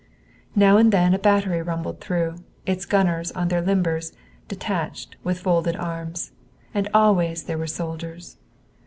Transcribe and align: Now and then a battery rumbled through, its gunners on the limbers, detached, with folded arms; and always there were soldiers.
Now 0.55 0.77
and 0.77 0.91
then 0.91 1.13
a 1.13 1.19
battery 1.19 1.61
rumbled 1.61 2.01
through, 2.01 2.37
its 2.65 2.85
gunners 2.87 3.31
on 3.33 3.49
the 3.49 3.61
limbers, 3.61 4.13
detached, 4.47 5.15
with 5.23 5.41
folded 5.41 5.75
arms; 5.75 6.31
and 6.73 6.89
always 6.91 7.43
there 7.43 7.59
were 7.59 7.67
soldiers. 7.67 8.37